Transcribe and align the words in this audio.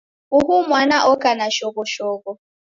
Uhu 0.37 0.53
mwana 0.67 0.97
oka 1.11 1.29
na 1.39 1.47
shoghoshogho. 1.55 2.31